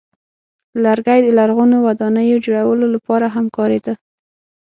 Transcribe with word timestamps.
لرګی 0.83 1.19
د 1.23 1.27
لرغونو 1.39 1.77
ودانیو 1.85 2.43
جوړولو 2.45 2.85
لپاره 2.95 3.25
هم 3.35 3.45
کارېده. 3.57 3.93